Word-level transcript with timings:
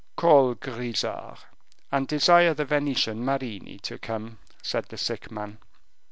"Call 0.15 0.55
Grisart, 0.55 1.45
and 1.91 2.07
desire 2.07 2.55
the 2.55 2.65
Venetian 2.65 3.23
Marini 3.23 3.77
to 3.83 3.99
come," 3.99 4.39
said 4.63 4.85
the 4.85 4.97
sick 4.97 5.29
man. 5.29 5.59